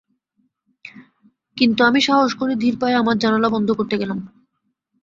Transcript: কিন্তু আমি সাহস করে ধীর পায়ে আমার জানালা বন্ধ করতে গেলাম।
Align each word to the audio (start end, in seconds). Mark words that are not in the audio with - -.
কিন্তু 1.57 1.81
আমি 1.83 1.99
সাহস 2.01 2.31
করে 2.33 2.53
ধীর 2.55 2.75
পায়ে 2.77 2.95
আমার 2.95 3.15
জানালা 3.17 3.49
বন্ধ 3.49 3.69
করতে 3.71 3.95
গেলাম। 3.97 4.19